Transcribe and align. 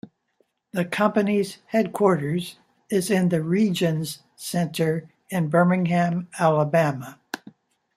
The 0.71 0.83
company's 0.85 1.59
headquarters 1.67 2.57
is 2.89 3.11
in 3.11 3.29
the 3.29 3.43
Regions 3.43 4.23
Center 4.35 5.11
in 5.29 5.47
Birmingham, 5.49 6.27
Alabama. 6.39 7.19